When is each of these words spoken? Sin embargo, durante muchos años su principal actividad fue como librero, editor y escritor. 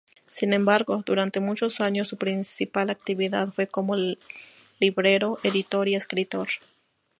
Sin 0.25 0.53
embargo, 0.53 1.03
durante 1.05 1.39
muchos 1.41 1.79
años 1.79 2.07
su 2.07 2.17
principal 2.17 2.89
actividad 2.89 3.49
fue 3.49 3.67
como 3.67 3.95
librero, 4.79 5.37
editor 5.43 5.87
y 5.89 5.93
escritor. 5.95 6.47